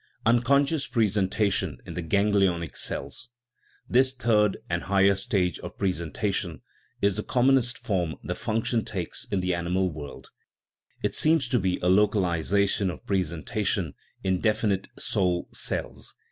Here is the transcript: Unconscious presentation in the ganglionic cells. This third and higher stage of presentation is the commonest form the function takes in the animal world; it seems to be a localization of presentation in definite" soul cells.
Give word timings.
Unconscious 0.25 0.87
presentation 0.87 1.77
in 1.85 1.93
the 1.93 2.01
ganglionic 2.01 2.75
cells. 2.75 3.29
This 3.87 4.15
third 4.15 4.57
and 4.67 4.81
higher 4.81 5.13
stage 5.13 5.59
of 5.59 5.77
presentation 5.77 6.63
is 7.03 7.17
the 7.17 7.21
commonest 7.23 7.77
form 7.77 8.15
the 8.23 8.33
function 8.33 8.83
takes 8.83 9.25
in 9.25 9.41
the 9.41 9.53
animal 9.53 9.91
world; 9.91 10.31
it 11.03 11.13
seems 11.13 11.47
to 11.49 11.59
be 11.59 11.77
a 11.83 11.87
localization 11.87 12.89
of 12.89 13.05
presentation 13.05 13.93
in 14.23 14.39
definite" 14.41 14.87
soul 14.97 15.47
cells. 15.53 16.15